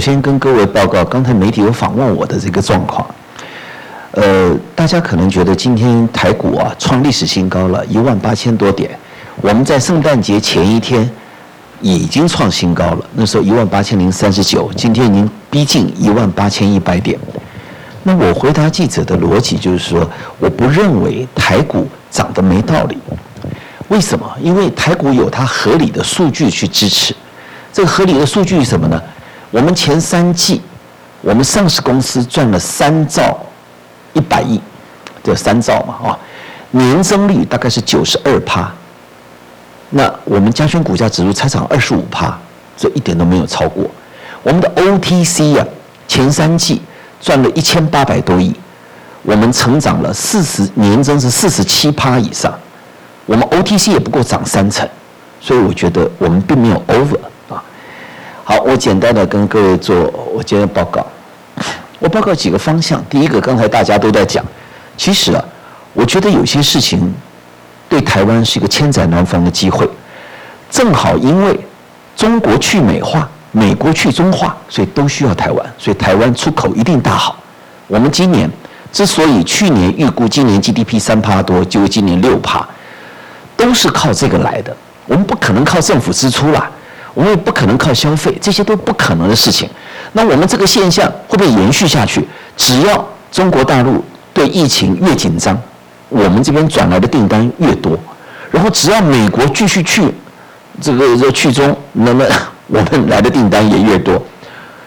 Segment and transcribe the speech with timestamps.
[0.00, 3.06] 首先跟各位报告，刚才媒体有访问我的这个状况。
[4.12, 8.98] 呃，大家可能觉得今天台股啊创历史新高了，一万八千多点。
[9.42, 11.06] 我们在圣诞节前一天
[11.82, 17.18] 已经创新高了，那时候一万八千零三十九，今天已经逼近一万八千一百点。
[18.02, 22.96] 那我回答记者的逻辑就是说，我不认为台股涨得没道理。
[23.88, 24.26] 为什么？
[24.40, 27.14] 因为台股有它合理的数据去支持。
[27.70, 28.98] 这个合理的数据是什么呢？
[29.50, 30.60] 我们前三季，
[31.22, 33.36] 我们上市公司赚了三兆
[34.12, 34.60] 一百亿，
[35.24, 36.18] 这三兆嘛啊，
[36.70, 38.72] 年增率大概是九十二趴。
[39.90, 42.38] 那我们嘉轩股价指数才涨二十五趴，
[42.76, 43.84] 这一点都没有超过。
[44.44, 45.66] 我们的 OTC 呀，
[46.06, 46.80] 前三季
[47.20, 48.54] 赚了一千八百多亿，
[49.22, 52.56] 我们成长了四十年增是四十七趴以上。
[53.26, 54.88] 我们 OTC 也不过涨三成，
[55.40, 57.18] 所以我觉得我们并没有 over。
[58.50, 61.06] 好，我简单的跟各位做我今天报告。
[62.00, 63.00] 我报告几个方向。
[63.08, 64.44] 第一个，刚才大家都在讲，
[64.96, 65.44] 其实啊，
[65.92, 67.14] 我觉得有些事情
[67.88, 69.88] 对台湾是一个千载难逢的机会。
[70.68, 71.60] 正好因为
[72.16, 77.38] 中国去美化，美国去中化，所以都需要台湾，所以台湾出口一定大好。
[77.86, 78.50] 我们今年
[78.90, 82.66] 之所以去年预估今年 GDP 三趴多，就今年六趴。
[83.56, 86.68] 都是靠这个来的，我们不可能靠政府支出啦，
[87.14, 89.68] 我们也不可能靠消费，这些都不可能的事情。
[90.12, 92.26] 那我们这个现象会不会延续下去？
[92.56, 95.60] 只要中国大陆对疫情越紧张，
[96.08, 97.98] 我们这边转来的订单越多，
[98.50, 100.12] 然后只要美国继续去
[100.80, 102.24] 这个这去中，那么
[102.68, 104.20] 我们来的订单也越多。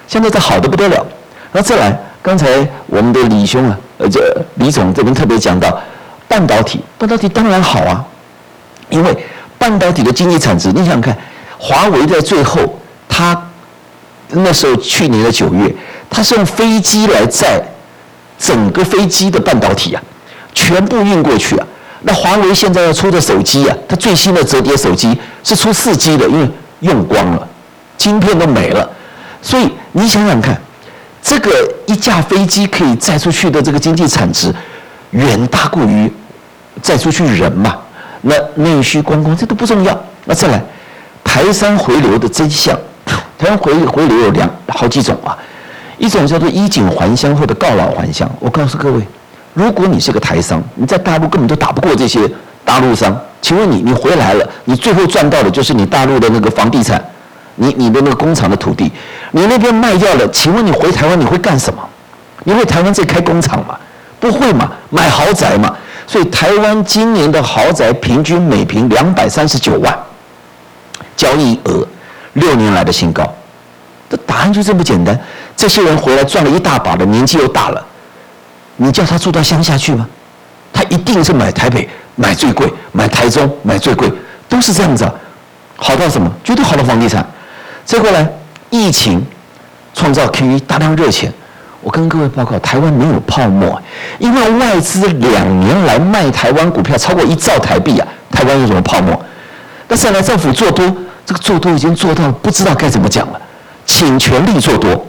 [0.08, 1.06] 现在这好的不得了。
[1.52, 2.48] 那再来，刚才
[2.88, 4.20] 我们的李兄啊，呃，这
[4.56, 5.82] 李总这边特别讲到
[6.28, 8.04] 半导体，半导体当然好啊。
[8.90, 9.18] 因为
[9.58, 11.18] 半导体的经济产值，你想想看，
[11.66, 13.42] 华为在最后，它
[14.32, 15.74] 那时候去年的九月，
[16.10, 17.64] 它是用飞机来载
[18.38, 20.04] 整个飞机的半导体啊，
[20.54, 21.66] 全部运过去啊。
[22.02, 27.48] 那华为现在要出的手机啊，它最新的折叠手机是出四 G 的，因为用光了，
[27.98, 28.92] 晶片都没了。
[29.42, 30.60] 所以你想想看，
[31.22, 31.50] 这个
[31.86, 34.54] 一架飞机可以载出去的这个经济产值，
[35.12, 36.12] 远大过于
[36.82, 37.78] 载出去人嘛。
[38.20, 39.98] 那内需观光这都不重要。
[40.26, 40.62] 那再来，
[41.24, 42.78] 台商回流的真相，
[43.38, 45.38] 台湾回回流有两好几种啊，
[45.98, 48.30] 一种叫做衣锦还乡或者告老还乡。
[48.40, 49.02] 我告诉各位，
[49.54, 52.30] 如果你是个台商，你在大陆根本都打不过这些
[52.64, 57.04] 大陆商，请问你你回来了，你最后赚到的就是你大陆的那个房地产，
[57.56, 58.92] 你你的那个工厂的土地，
[59.32, 61.80] 你那边卖掉了，请问你回台湾你会干什么？
[62.44, 63.76] 你会台湾再开工厂吗？
[64.20, 65.74] 不会嘛，买豪宅嘛。
[66.06, 69.98] 所以台湾今年的豪宅平均每平两百三十九万，
[71.16, 71.88] 交易额
[72.34, 73.24] 六年来的新高。
[74.10, 75.20] 这答案就这么简单。
[75.56, 77.86] 这些人回来赚了一大把的，年纪又大了，
[78.78, 80.08] 你叫他住到乡下去吗？
[80.72, 84.12] 他一定是买台北，买最贵；买台中，买最贵，
[84.50, 85.10] 都是这样子。
[85.76, 86.32] 好到什么？
[86.44, 87.26] 绝对好的房地产。
[87.86, 88.28] 再过来，
[88.70, 89.24] 疫情
[89.94, 91.32] 创造 QE，大量热钱。
[91.82, 93.80] 我跟各位报告，台湾没有泡沫，
[94.18, 98.08] 因为外资两年来卖台湾股票超过一兆台币啊！
[98.32, 99.14] 台湾有什么泡沫？
[99.94, 100.84] 那再来政府做多，
[101.24, 103.40] 这个做多已经做到不知道该怎么讲了，
[103.86, 105.06] 请全力做多，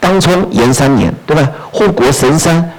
[0.00, 1.48] 当冲延三年，对吧？
[1.70, 2.72] 护国神山，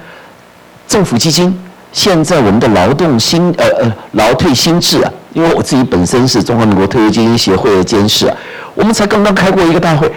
[0.86, 1.58] 政府基金，
[1.90, 8.36] 现在我们的劳动新呃呃劳退新制啊，因为我自己本身是中华民国退休基金协会的监事啊，
[8.74, 10.12] 我们才刚刚开过一个大会。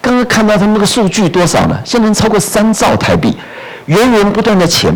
[0.00, 1.78] 刚刚看到他们那个数据多少呢？
[1.84, 3.36] 现在超过三兆台币，
[3.84, 4.90] 源源不断的钱，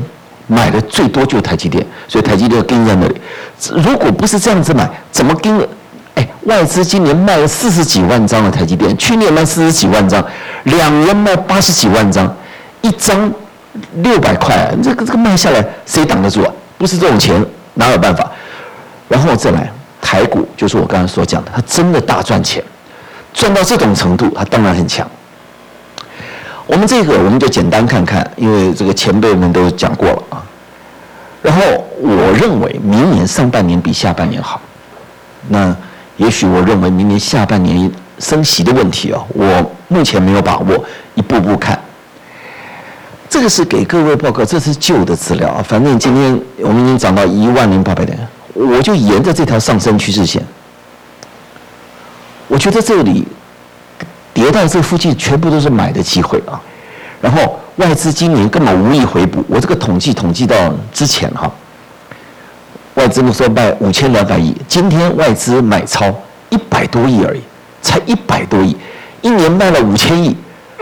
[0.47, 3.21] 买的最多就是台积电，所以台积电跟在那里。
[3.71, 5.66] 如果不是这样子买，怎么跟？
[6.16, 10.25] 哎，外资今年卖了四十几万张的台积电，去年卖四十几万张，
[10.62, 12.33] 两年卖八十几万张，
[12.83, 13.33] 一张
[13.97, 16.53] 六百块，这个这个卖下来谁挡得住啊？
[16.78, 18.30] 不是这种钱哪有办法？
[19.09, 19.68] 然后再来
[20.01, 22.63] 台股，就是我刚才所讲的，它真的大赚钱。
[23.33, 25.04] 赚到这种程度，它当然很强。
[26.66, 30.34] 我们这个我们就简单看看，因为这个前辈们都讲过了。
[31.44, 31.62] 然后
[32.00, 34.58] 我认为明年上半年比下半年好。
[35.46, 35.76] 那
[36.16, 40.82] 也许我认为明年下半年升息的问题啊，我目前没有把握，
[41.14, 41.78] 一步步看。
[43.28, 45.62] 这个是给各位报告，这是旧的资料啊。
[45.62, 48.18] 反正今天我们已经涨到一万零八百点，
[48.54, 50.42] 我就沿着这条上升趋势线。
[52.48, 53.28] 我觉得这里
[54.32, 56.58] 跌到这附近，全部都是买的机会啊。
[57.20, 61.50] 然后外资今年根本无意回补，我这个统计统计到之前哈，
[62.94, 66.15] 外资说卖五千两百亿，今天外资买超
[66.50, 67.41] 一百多亿而已，
[67.82, 68.76] 才一百多亿，
[69.22, 70.36] 一年卖了五千亿，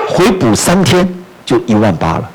[0.06, 1.08] 回补三天
[1.46, 2.30] 就一万八了。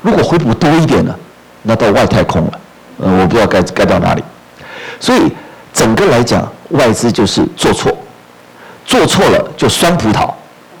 [0.00, 1.14] 如果回补多一点呢，
[1.62, 2.52] 那到外太空了。
[3.00, 4.24] 呃，我不知道该该到哪里。
[4.98, 5.30] 所以
[5.72, 7.94] 整个来讲，外资就是做错，
[8.86, 10.32] 做错了就酸葡萄，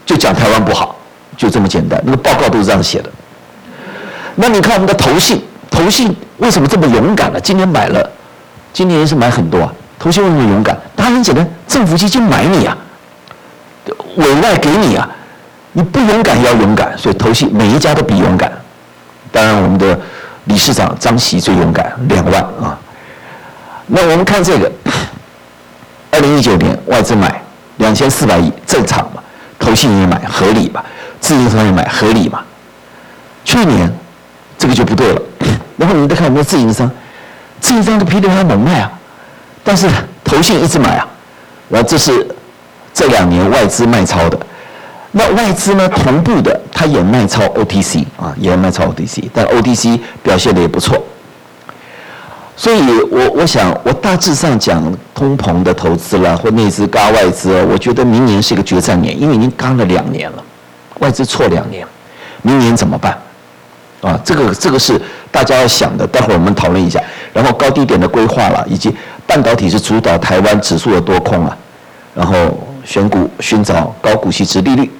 [0.06, 0.96] 就讲台湾不好，
[1.36, 2.02] 就这么简单。
[2.04, 3.10] 那个报告都是这样写的。
[4.40, 7.40] 那你看我们的投信，投信为什么这么勇敢呢？
[7.40, 8.08] 今年买了，
[8.72, 9.72] 今年是买很多啊。
[9.98, 10.78] 投信为什么勇敢？
[10.94, 12.78] 答案很简单，政府基金买你啊，
[14.14, 15.10] 委外给你啊，
[15.72, 16.96] 你不勇敢也要勇敢。
[16.96, 18.52] 所以投信每一家都比勇敢。
[19.32, 19.98] 当然，我们的
[20.44, 22.78] 理事长张席最勇敢，两万啊。
[23.88, 24.70] 那我们看这个，
[26.12, 27.42] 二零一九年外资买
[27.78, 29.20] 两千四百亿，正常嘛？
[29.58, 30.84] 投信也买，合理吧？
[31.18, 32.38] 自营商也买，合理嘛？
[33.44, 33.92] 去年。
[34.58, 35.22] 这个就不对了。
[35.78, 36.90] 然后你再看我们的自营商，
[37.60, 38.92] 自营商的噼里啪啦猛卖啊，
[39.64, 39.88] 但是
[40.24, 41.06] 投信一直买啊。
[41.68, 42.26] 然后这是
[42.92, 44.38] 这两年外资卖超的。
[45.12, 51.02] 那外资呢，同步的它也卖超 OTC 啊，也卖超 OTC，但 OTC 表现的也不错。
[52.56, 54.82] 所以我我想，我大致上讲
[55.14, 60.42] 通膨的投资啦，或内资嘎外资，我觉得明年是一个决战年，因为已经嘎了两年了，
[60.98, 61.86] 外资错两年，
[62.42, 63.16] 明年怎么办？
[64.00, 65.00] 啊，这个这个是
[65.30, 67.00] 大家要想的，待会儿我们讨论一下。
[67.32, 68.94] 然后高低点的规划了，以及
[69.26, 71.56] 半导体是主导台湾指数的多空啊。
[72.14, 72.34] 然后
[72.84, 74.90] 选股寻找高股息、值利率。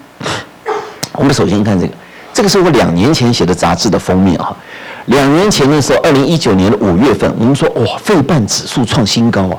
[1.13, 1.93] 我们首先看这个，
[2.33, 4.57] 这个是我两年前写的杂志的封面啊。
[5.07, 9.57] 两年前的时候，二零一九年的五月份，我们说哇，费半指数创新高啊，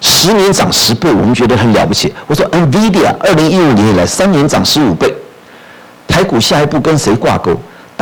[0.00, 2.12] 十年涨十倍，我们觉得很了不起。
[2.26, 5.12] 我说 NVIDIA 二零一五年以来三年涨十五倍，
[6.06, 7.50] 台股下一步跟谁挂钩？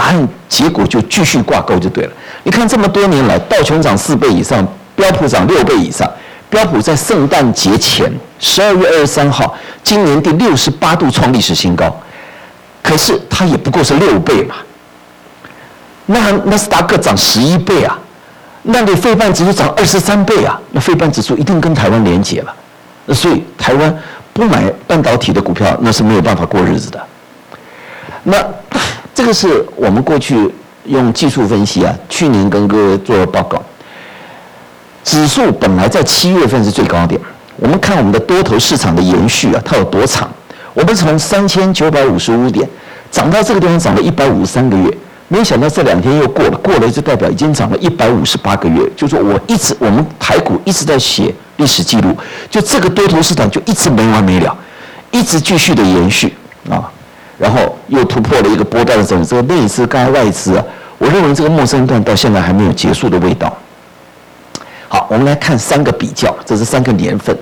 [0.01, 2.13] 答案结果就继续挂钩就对了。
[2.43, 4.67] 你看这么多年来，道琼涨四倍以上，
[4.97, 6.11] 标普涨六倍以上。
[6.49, 9.55] 标普在圣诞节前，十二月二十三号，
[9.85, 11.95] 今年第六十八度创历史新高。
[12.83, 14.55] 可是它也不过是六倍嘛。
[16.07, 17.99] 那纳斯达克涨十一倍啊，
[18.63, 22.55] 那你费半指数涨二十三倍啊，那费半指数一定跟台湾连结了。
[23.05, 23.95] 那所以台湾
[24.33, 26.99] 不买半导体的股票，那是没有办法过日子的。
[28.23, 28.43] 那。
[29.21, 30.51] 这个是我们过去
[30.87, 33.63] 用技术分析啊，去年跟各位做报告，
[35.05, 37.21] 指数本来在七月份是最高点，
[37.57, 40.27] 我们看我们的多头市场的延续啊，它有多长？
[40.73, 42.67] 我们从三千九百五十五点
[43.11, 44.91] 涨到这个地方，涨了一百五十三个月，
[45.29, 48.91] 没想到这两天又过了，过了就代表已经涨了一百五十八个月。
[48.97, 52.17] 就说我一直我们台股一直在写历史记录，
[52.49, 54.57] 就这个多头市场就一直没完没了，
[55.11, 56.35] 一直继续的延续
[56.71, 56.91] 啊。
[57.41, 60.65] 然后又突破了一个波段的整，这个内资跟外资啊，
[60.99, 63.57] 我认为这个陌生段到现在还没有结束的味道。
[64.89, 67.35] 好，我们来看三个比较，这是三个年份。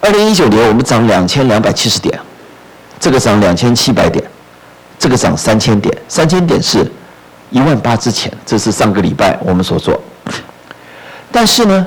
[0.00, 2.18] 二零一九年我们涨两千两百七十点，
[2.98, 4.24] 这个涨两千七百点，
[4.98, 6.90] 这个涨三千点，三千点是
[7.50, 10.00] 一万八之前，这是上个礼拜我们所做。
[11.30, 11.86] 但是呢，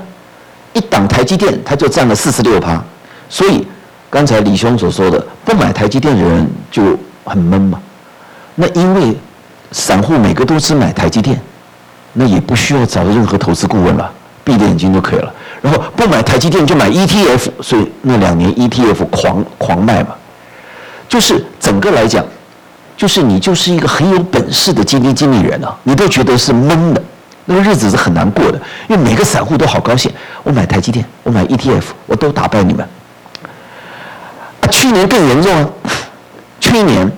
[0.73, 2.79] 一档台积电它就占了四十六趴，
[3.27, 3.65] 所以
[4.07, 6.95] 刚才李兄所说的不买台积电的人就。
[7.27, 7.79] 很闷嘛？
[8.55, 9.15] 那因为
[9.71, 11.39] 散户每个都只买台积电，
[12.13, 14.09] 那也不需要找任何投资顾问了，
[14.43, 15.31] 闭着眼睛就可以了。
[15.61, 20.09] 然后不买台积电就买 ETF，所以那两年 ETF 狂狂卖嘛。
[21.07, 22.25] 就是整个来讲，
[22.97, 27.01] 就是你就是一个很有本事的基金经理人啊，你都觉得是闷的，
[27.45, 28.59] 那个日子是很难过的。
[28.87, 30.11] 因为每个散户都好高兴，
[30.43, 32.87] 我买台积电，我买 ETF，我都打败你们。
[34.71, 35.69] 去年更严重啊。
[36.67, 37.09] 去年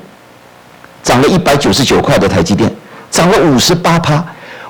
[1.01, 2.71] 涨了一百九十九块的台积电，
[3.09, 4.23] 涨了五十八趴。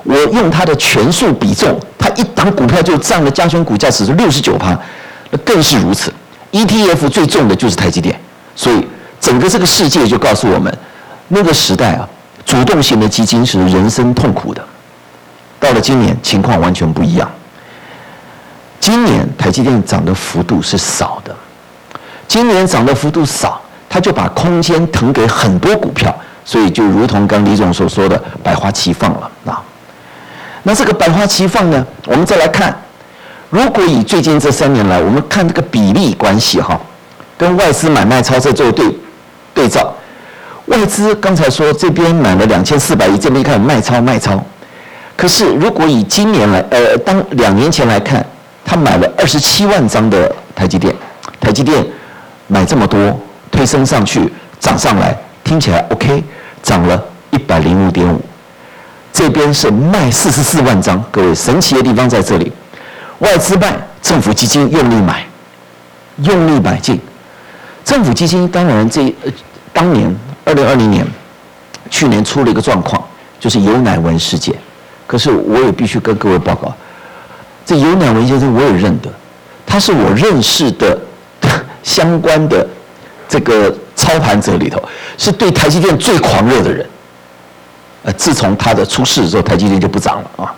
[0.04, 4.80] 我用它的全数比重，它一档股票就占了加权股价指数六十九趴，
[5.30, 6.12] 那更是如此。
[6.54, 8.18] ETF 最重的就是台积电，
[8.56, 8.88] 所以
[9.20, 10.76] 整个这个世界就告诉我们，
[11.28, 12.08] 那个时代啊，
[12.46, 14.66] 主动型的基金是人生痛苦的。
[15.60, 17.30] 到了今年，情况完全不一样。
[18.80, 21.36] 今年台积电涨的幅度是少的，
[22.28, 23.62] 今年涨的幅度少。
[23.90, 26.16] 他就把空间腾给很多股票，
[26.46, 29.60] 所以就如同刚李总所说的“百花齐放”了啊。
[30.62, 32.78] 那这个“百花齐放”呢，我们再来看，
[33.50, 36.80] 如果以最近这三年来，我们看这个比例关系哈，
[37.38, 38.86] 跟外资买卖操作做对
[39.54, 39.92] 对照，
[40.68, 44.40] 外资刚才说这边买了两千四百亿，这边看卖超卖超，
[45.16, 48.24] 可是如果以今年来，呃，当两年前来看，
[48.64, 50.94] 他买了二十七万张的台积电，
[51.40, 51.84] 台积电
[52.46, 53.20] 买这么多。
[53.60, 55.14] 推升上去，涨上来，
[55.44, 56.24] 听起来 OK，
[56.64, 58.22] 涨了一百零五点五。
[59.12, 62.54] 这边是卖四十四万张，各位神奇的地方在这里，
[63.18, 65.26] 外资卖，政府基金用力买，
[66.24, 66.98] 用力买进。
[67.84, 69.14] 政府基金当然这
[69.74, 71.06] 当年二零二零年
[71.90, 73.04] 去年出了一个状况，
[73.42, 74.56] 就是尤乃文事件。
[75.06, 76.74] 可是我也必须跟各位报告，
[77.66, 79.10] 这尤乃文先生我也认得，
[79.66, 80.98] 他是我认识的
[81.84, 82.66] 相关的
[83.30, 84.84] 这个操盘者里头，
[85.18, 86.86] 是对台积电最狂热的人。
[88.04, 90.54] 呃，自从他的出事之后，台积电就不涨了啊。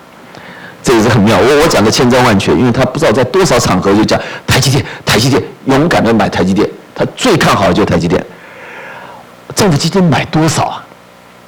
[0.82, 1.38] 这也是很妙。
[1.38, 8.26] 我我讲的千真万确，因为他不知道在多少场合就讲台积电，台积电勇敢的买台积电，他最看好的就是台积电。
[9.54, 10.86] 政府基金买多少啊？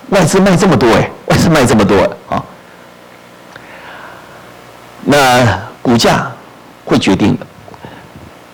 [0.09, 2.43] 外资卖这么多哎，外资卖这么多啊？
[5.05, 6.31] 那股价
[6.85, 7.45] 会决定的。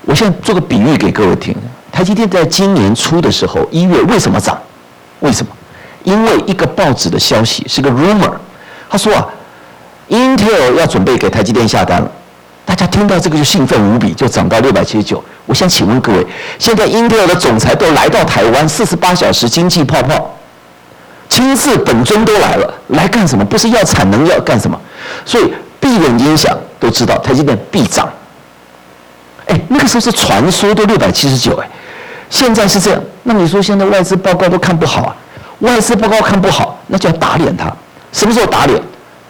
[0.03, 1.55] 我现在做个比喻给各位听：
[1.99, 4.57] 台积电在今年初的时候，一月为什么涨？
[5.19, 5.51] 为什么？
[6.05, 8.31] 因为一个报纸的消息是个 rumor，
[8.89, 9.27] 他说啊
[10.07, 12.09] ，Intel 要准备给台积电下单了。
[12.63, 15.21] 大家听到这个就兴奋无比，就涨到六百七十九。
[15.45, 16.25] 我想请问各位，
[16.57, 20.33] 现在 Intel 的总裁都来到台湾，四十八小时经济泡泡，
[21.27, 23.43] 亲自本尊都来了，来干什么？
[23.43, 24.79] 不是要产能要干什么？
[25.25, 28.07] 所以必然影响都知道，台积电必涨。
[29.47, 31.67] 哎，那个时候是传说都六百七十九哎，
[32.29, 33.01] 现在是这样。
[33.23, 35.15] 那你说现在外资报告都看不好啊？
[35.59, 37.71] 外资报告看不好，那就要打脸他。
[38.13, 38.81] 什么时候打脸？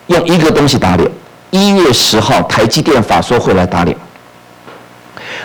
[0.07, 1.09] 用一个东西打脸。
[1.49, 3.97] 一月十号，台积电法说会来打脸。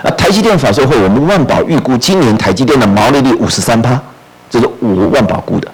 [0.02, 3.98] 啊，台积电法说会，我们万宝预估今年台积电的毛利率五十三趴，
[4.50, 5.68] 这是我万宝估的。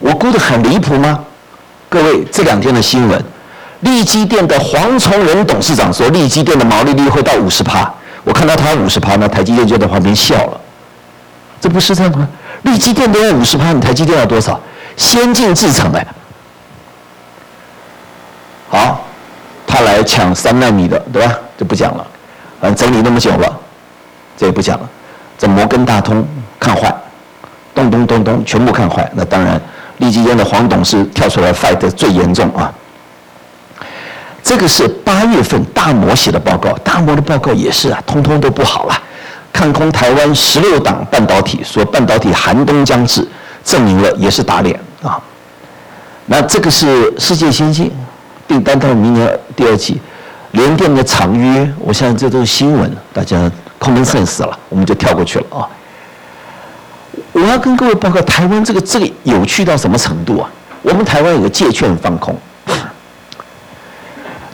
[0.00, 1.20] 我估的很离谱吗？
[1.88, 3.22] 各位，这两天的新闻，
[3.80, 7.92] 利基电的黄崇仁董事长说，利基电的毛利率会到五十趴。
[8.24, 10.60] 我看到他五十趴，那台积电就在旁边笑了。
[11.62, 12.28] 这不是这样吗？
[12.62, 14.60] 立基电都要五十趴，你台积电要多少？
[14.96, 16.04] 先进制程哎。
[18.68, 19.04] 好，
[19.64, 21.38] 他来抢三纳米的，对吧？
[21.56, 22.04] 就不讲了。
[22.60, 23.60] 反正整理那么久了，
[24.36, 24.90] 这也不讲了。
[25.38, 26.26] 这摩根大通
[26.58, 26.92] 看坏，
[27.72, 29.08] 咚咚咚咚，全部看坏。
[29.14, 29.60] 那当然，
[29.98, 32.74] 立基电的黄董事跳出来 fight 最严重啊。
[34.42, 39.00] 这个是八月份大摩写的报告，大摩的报告也是啊，通通都不好了。
[39.52, 43.26] 看空台湾十六档半导体，说半导体寒冬将至，
[43.62, 45.20] 证明了也是打脸啊。
[46.26, 47.92] 那这个是世界先进
[48.48, 50.00] 订单到明年第二季，
[50.52, 55.68] 联电的长约，我想这都是新闻，大家 common sense 了，我们就跳过去了啊。
[57.32, 60.50] 我要跟各位报告，台湾这个这个有趣到什么程度啊？
[60.82, 62.36] 我们台湾有个借券放空，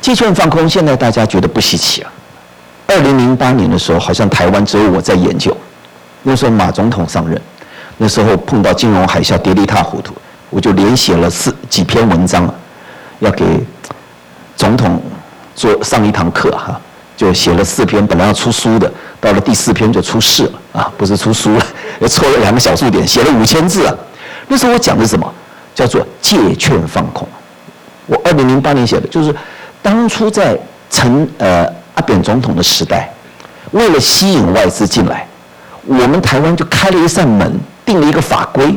[0.00, 2.12] 借券放空，现在大家觉得不稀奇啊。
[2.88, 5.54] 二零零八年的时候，好像台湾只有我在研究。
[6.22, 7.40] 那时候马总统上任，
[7.98, 10.14] 那时候碰到金融海啸，跌得一塌糊涂，
[10.48, 12.52] 我就连写了四几篇文章，
[13.18, 13.44] 要给
[14.56, 15.00] 总统
[15.54, 16.80] 做上一堂课哈，
[17.14, 18.90] 就写了四篇，本来要出书的，
[19.20, 21.66] 到了第四篇就出事了啊，不是出书了，
[22.00, 23.94] 又错了两个小数点，写了五千字啊。
[24.48, 25.30] 那时候我讲的什么？
[25.74, 27.28] 叫做借券放空。
[28.06, 29.34] 我二零零八年写的，就是
[29.82, 31.70] 当初在成呃。
[31.98, 33.10] 阿扁总统的时代，
[33.72, 35.26] 为了吸引外资进来，
[35.84, 38.72] 我们台湾就开了一扇门，定了一个法规。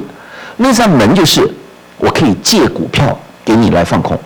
[0.57, 1.47] 那扇门就是，
[1.99, 4.19] 我可以借股票给你来放空。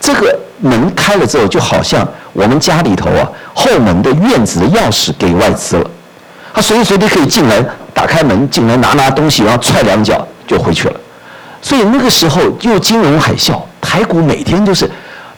[0.00, 5.90] 这个门开了之后，就好像我们家里头啊后门的院子的钥匙给外资了，
[6.54, 7.60] 他随时随地可以进来，
[7.92, 11.00] 打开门进来拿拿东西，然后踹两脚就回去了。
[11.60, 14.88] 所以那个时候又金融海啸，台股每天都是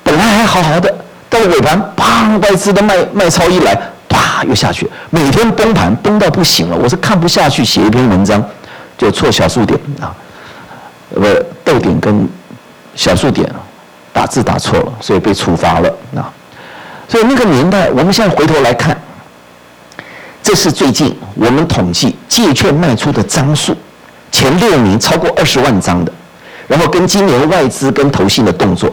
[0.02, 0.94] 本来还好好的。
[1.30, 2.40] 到尾盘，砰！
[2.40, 6.76] 外资的卖卖超一来，啪又下去，每天崩盘，崩到不行了。
[6.76, 8.42] 我是看不下去，写一篇文章，
[8.96, 10.14] 就错小数点啊，
[11.14, 11.20] 不
[11.62, 12.26] 逗点跟
[12.94, 13.48] 小数点
[14.12, 16.32] 打字打错了，所以被处罚了啊。
[17.06, 18.98] 所以那个年代，我们现在回头来看，
[20.42, 23.76] 这是最近我们统计借券卖出的张数，
[24.32, 26.12] 前六名超过二十万张的，
[26.66, 28.90] 然后跟今年外资跟投信的动作。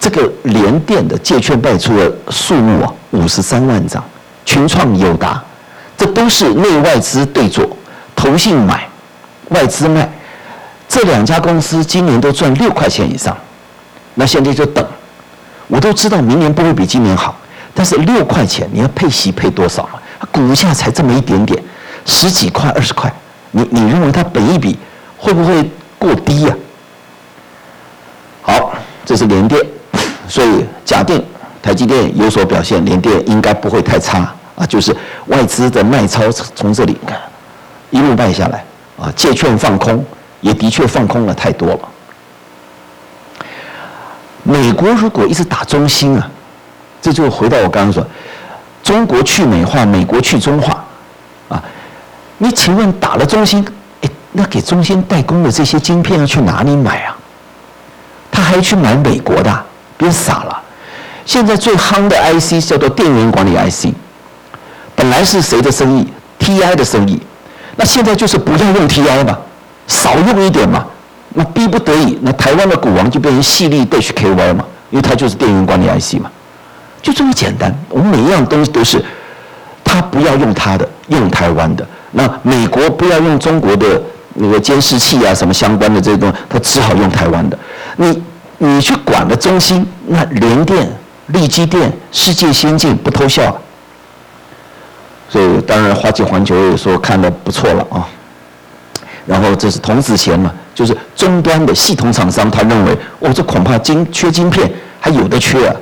[0.00, 4.02] 这个联电的借券卖出的数目啊，五十三万张，
[4.46, 5.44] 群创、友达，
[5.94, 7.68] 这都是内外资对坐，
[8.16, 8.88] 投信买，
[9.50, 10.10] 外资卖，
[10.88, 13.36] 这两家公司今年都赚六块钱以上，
[14.14, 14.82] 那现在就等，
[15.68, 17.36] 我都知道明年不会比今年好，
[17.74, 20.00] 但是六块钱你要配息配多少嘛？
[20.32, 21.62] 股价才这么一点点，
[22.06, 23.12] 十几块、二十块，
[23.50, 24.78] 你你认为它本一比
[25.18, 26.54] 会不会过低呀？
[28.40, 28.72] 好，
[29.04, 29.60] 这是联电。
[30.30, 31.22] 所以假定
[31.60, 34.20] 台积电有所表现，联电应该不会太差
[34.54, 34.64] 啊。
[34.66, 34.96] 就是
[35.26, 37.18] 外资的卖超从这里看
[37.90, 38.64] 一路卖下来
[38.96, 40.04] 啊，借券放空
[40.40, 41.80] 也的确放空了太多了。
[44.44, 46.30] 美国如果一直打中心啊，
[47.02, 48.06] 这就回到我刚刚说，
[48.82, 50.84] 中国去美化，美国去中化
[51.48, 51.62] 啊。
[52.38, 53.66] 你请问打了中心，
[54.00, 57.16] 哎，那给中芯代工的这些晶片要去哪里买啊？
[58.30, 59.64] 他还去买美国的，
[60.00, 60.62] 别傻了。
[61.26, 63.92] 现在最夯的 IC 叫做电源管理 IC，
[64.96, 66.06] 本来是谁的生意
[66.40, 67.20] ？TI 的生意。
[67.76, 69.38] 那现在就是不要用 TI 嘛，
[69.86, 70.84] 少用一点嘛。
[71.34, 76.28] 那逼不得已，那台湾的股王就变成细粒 HKY 嘛，因为它就是电源管理 IC 嘛，
[77.00, 77.72] 就这么简单。
[77.88, 79.04] 我们每一样东西都是，
[79.84, 81.86] 他不要用他的，用台湾的。
[82.10, 84.02] 那美国不要用中国的
[84.34, 87.56] 那个监视器啊，什么相关的这些东西，他只好用台湾的。
[87.96, 88.20] 你
[88.62, 90.86] 你去管了中心，那联电、
[91.28, 93.58] 力基电、世界先进不偷笑。
[95.30, 98.06] 所以当然花旗环球也说看的不错了啊。
[99.26, 105.74] 然后这是童子贤嘛，就是终端的系统厂商，他认为哦，这恐怕晶缺晶片还有的缺啊。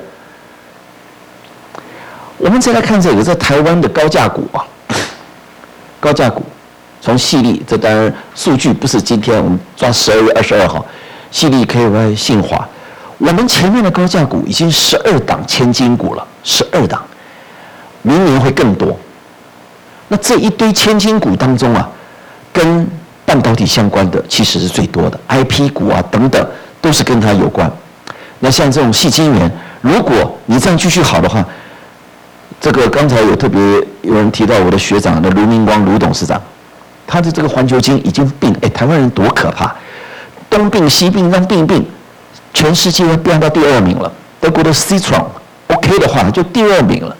[2.37, 4.63] 我们再来看这个，在台湾的高价股啊。
[5.99, 6.45] 高价股，
[7.01, 10.85] 从细粒，这当然数据不是今天我们抓十二月二十二号，
[11.31, 12.67] 细粒 KY 信华，
[13.17, 17.03] 我们前面的高价股已经十二档千金股了，十二档，
[18.01, 18.97] 明年会更多。
[20.07, 21.87] 那这一堆千金股当中啊，
[22.51, 22.87] 跟
[23.25, 26.43] 半导体相关的其实是最多的，IP 股啊等等
[26.81, 27.71] 都是跟它有关。
[28.39, 31.45] 那像这种细晶圆，如果你这样继续好的话，
[32.59, 33.61] 这个刚才有特别
[34.01, 36.41] 有人提到我的学长的卢明光卢董事长，
[37.05, 39.75] 他的这个环球金已经病，哎，台湾人多可怕，
[40.49, 41.85] 东病西病让病病，
[42.53, 44.11] 全世界要变到第二名了。
[44.39, 45.25] 德国的 Citron
[45.67, 47.15] OK 的话就第二名了，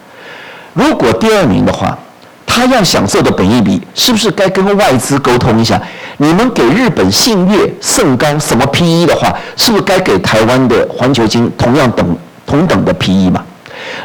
[0.73, 1.97] 如果第二名的话，
[2.45, 5.79] 他要享受的本益比是不是该跟外资沟通一下？
[6.17, 13.43] 你们给日本信越、盛钢什么 PE 的话，是不是该给台湾的环球金同样等同等的 PE 嘛？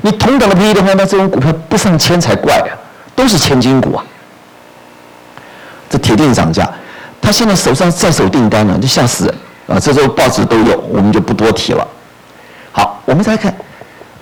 [0.02, 2.71] 你同等的 PE 的话，那这种股票不上千才怪啊！
[3.16, 4.05] 都是千金股啊，
[5.88, 6.68] 这铁定涨价。
[7.24, 9.34] 他现在手上在手订单呢，就吓死人
[9.66, 9.80] 啊！
[9.80, 11.88] 这周报纸都有，我们就不多提了。
[12.70, 13.54] 好，我们再看，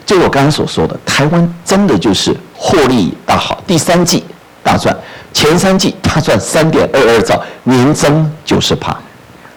[0.07, 4.25] 就我刚刚所说的，台湾真的就是获利大好，第三季
[4.63, 4.97] 大赚，
[5.33, 8.97] 前三季他赚三点二二兆，年增九十趴，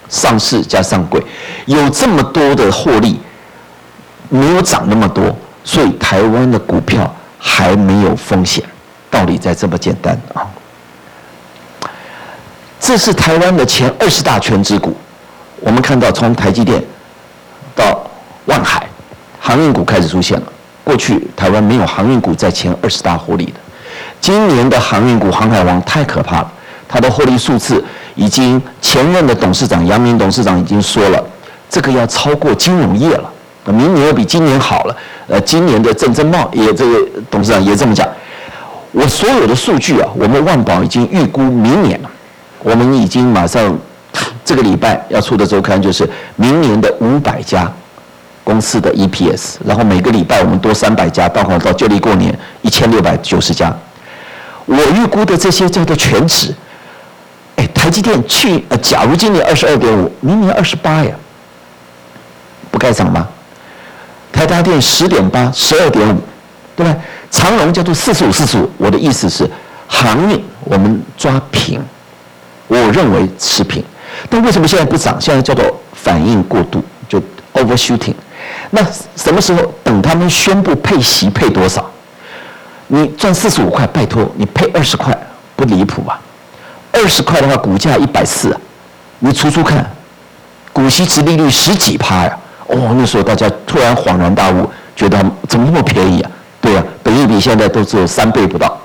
[0.09, 1.23] 上市加上柜，
[1.67, 3.19] 有这么多的获利，
[4.29, 5.23] 没有涨那么多。
[5.63, 8.63] 所以台湾的股票还没有风险，
[9.11, 10.45] 道理在这么简单啊。
[12.87, 14.95] 这是台湾的前二十大全指股，
[15.59, 16.79] 我们看到从台积电
[17.73, 17.99] 到
[18.45, 18.87] 万海，
[19.39, 20.45] 航运股开始出现了。
[20.83, 23.53] 过去台湾没有航运股在前二十大获利的，
[24.21, 26.51] 今年的航运股航海王太可怕了，
[26.87, 31.19] 它的获利数字已经前任的董事长杨明董事长已经说了，
[31.67, 33.27] 这个要超过金融业了。
[33.65, 34.95] 明年要比今年好了，
[35.27, 36.99] 呃，今年的郑增茂也这个
[37.31, 38.07] 董事长也这么讲。
[38.91, 42.09] 我所有的数据啊，我们万宝已经预估明年了，
[42.65, 43.77] 我们已经马上
[44.43, 47.71] 这个礼拜要出的周刊就是明年的五百家
[48.43, 53.71] 公司的 EPS，然后每个礼拜我们多三百家，到好到旧历过年一千六百九十家。
[54.65, 56.51] 我预估的这些叫做全指，
[57.57, 61.11] 哎，台积电去，呃，假如今年二十二点五，明年二十八呀，
[62.71, 63.27] 不该涨吗？
[64.31, 66.19] 台达电十点八，十二点五，
[66.75, 66.95] 对吧？
[67.29, 68.67] 长隆叫做四十五，四十五。
[68.79, 69.47] 我的意思是，
[69.87, 71.79] 航运我们抓平，
[72.67, 73.83] 我认为持平。
[74.29, 75.19] 但为什么现在不涨？
[75.19, 77.21] 现在叫做反应过度，就
[77.53, 78.13] overshooting。
[78.71, 78.81] 那
[79.15, 79.61] 什么时候？
[79.83, 81.85] 等他们宣布配息配多少？
[82.87, 85.15] 你赚四十五块，拜托你配二十块，
[85.55, 86.19] 不离谱吧？
[86.91, 88.55] 二十块的话，股价一百四，
[89.19, 89.85] 你除除看，
[90.71, 92.37] 股息值利率十几趴呀。
[92.67, 96.31] 哦，那时候大家突然恍然大悟，觉得怎么那么便宜啊？
[96.61, 98.77] 对呀，本益比现在都只有三倍不到。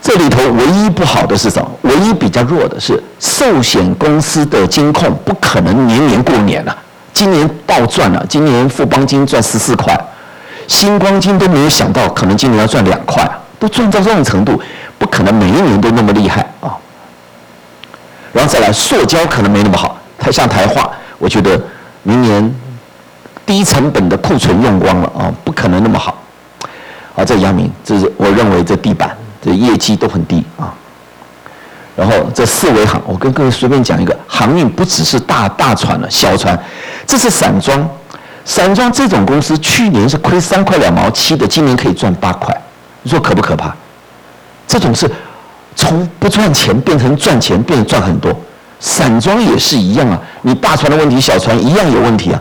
[0.00, 1.70] 这里头唯一不好的是什么？
[1.82, 6.76] 唯一比较弱的是寿险公司的金控不可能年年过年了，
[7.12, 9.98] 今年暴赚了，今年富邦金赚十四块，
[10.66, 14.60] 星光金都没有想到可能今年要赚两块，都赚到这种程度，
[14.98, 16.76] 不可能每一年都那么厉害啊。
[18.32, 21.60] 然后再来，塑胶可能没那么好，太像台化，我觉得。
[22.04, 22.54] 明年
[23.44, 26.22] 低成本的库存用光了啊，不可能那么好。
[27.14, 30.72] 啊，这阳明，这是我认为这地板这业绩都很低啊。
[31.96, 36.58] 然后这四维行，我跟各位随便讲一个，航运不只是大大船了，小船，
[37.06, 37.88] 这是散装。
[38.44, 42.56] 散装这种公司去年是亏三块两毛七的，今年可以赚八块，
[43.02, 43.74] 你说可不可怕？
[44.66, 45.10] 这种是
[45.74, 48.32] 从不赚钱变成赚钱，变成赚很多。
[48.80, 52.40] 散装也是一样啊，你大船的问题，小船一样有问题啊。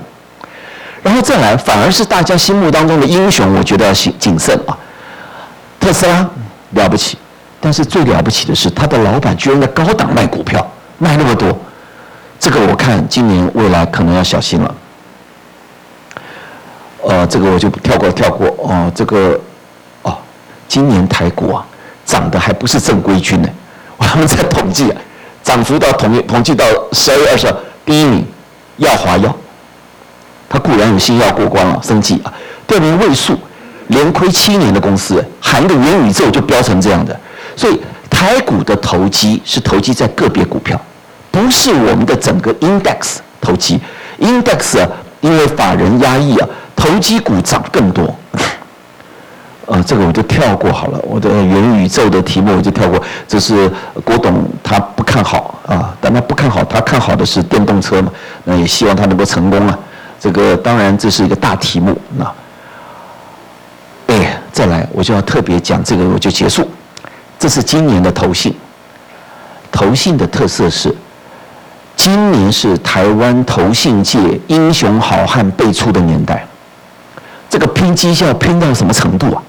[1.01, 4.77] 然后再来，反而是大家心目当中的英雄，我觉得要谨谨慎啊。
[5.79, 6.29] 特斯拉
[6.71, 7.17] 了不起，
[7.59, 10.65] 但是最了不起的是，他的老板居然在高档卖股票，
[10.97, 11.57] 卖那么多，
[12.39, 14.75] 这个我看今年未来可能要小心了。
[17.03, 19.39] 呃，这个我就跳过跳过哦，这个
[20.01, 20.17] 哦，
[20.67, 21.65] 今年台股啊
[22.05, 23.47] 涨的还不是正规军呢，
[23.95, 24.93] 我们在统计，
[25.41, 28.25] 涨幅到统统计到十二月二十号第一名，
[28.77, 29.33] 耀华药，
[30.49, 32.33] 它固然有新药过关了，升级啊，
[32.67, 33.39] 第二名位数，
[33.87, 37.17] 连亏七年的公司，含个元宇宙就飙成这样的，
[37.55, 40.79] 所以台股的投机是投机在个别股票，
[41.31, 43.79] 不是我们的整个 index 投机
[44.19, 44.87] ，index 啊，
[45.21, 46.47] 因为法人压抑啊。
[46.79, 48.15] 投机股涨更多，
[49.65, 50.99] 呃，这个我就跳过好了。
[51.01, 53.01] 我的元宇宙的题目我就跳过。
[53.27, 53.69] 这是
[54.05, 58.11] 郭董他不看好啊，但他不看好，他看好的是电动车嘛。
[58.43, 59.77] 那也希望他能够成功啊。
[60.19, 61.99] 这个当然这是一个大题目。
[62.15, 62.31] 那，哎，
[64.57, 66.67] 再来我就要特别讲这个，我就结束。
[67.37, 68.51] 这是今年的投信，
[69.71, 70.91] 投信的特色是。
[71.95, 74.17] 今年是台湾投信界
[74.47, 76.43] 英雄好汉辈出的年代，
[77.47, 79.43] 这个拼绩效拼到什么程度啊？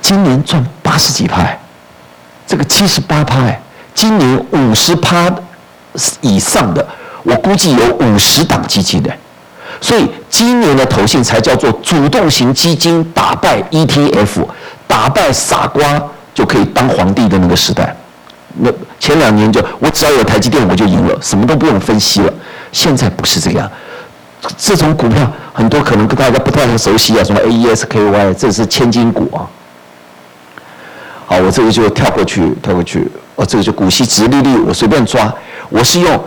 [0.00, 1.46] 今年赚八十几趴，
[2.46, 3.60] 这个七十八派，
[3.94, 5.30] 今年五十趴
[6.22, 6.88] 以上的，
[7.24, 9.14] 我估计有五十档基金的，
[9.80, 14.46] 所以今年的投信才叫做主动型基金打败 ETF，
[14.86, 15.82] 打败傻瓜
[16.34, 17.96] 就可以当皇帝的那个时代。
[18.58, 22.32] 那前两年就我只要有台积电我就赢了，什么都不用分析了。
[22.72, 23.70] 现在不是这样，
[24.58, 29.46] 这种股票很多可能跟大家不太熟悉啊，什么 A E S K Y，这是千金股啊。
[31.26, 33.08] 好，我这个就跳过去，跳过去。
[33.36, 35.32] 哦，这个就股息值利率，我随便抓。
[35.68, 36.24] 我是用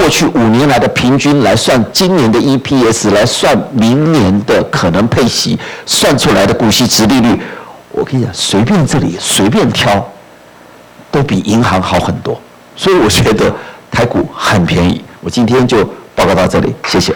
[0.00, 7.38] 过去五年来的平均来算今年的 E P S，来算明年的可能配息，算出来的股息值利率，
[7.90, 10.02] 我跟你讲，随便这里随便挑。
[11.12, 12.40] 都比银行好很多，
[12.76, 13.52] 所以我觉得
[13.90, 15.04] 台股很便宜。
[15.20, 15.84] 我今天就
[16.14, 17.12] 报告到这里，谢谢。